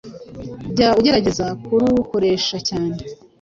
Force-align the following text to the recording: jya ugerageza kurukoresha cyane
jya 0.71 0.87
ugerageza 0.99 1.45
kurukoresha 1.65 2.57
cyane 2.67 2.97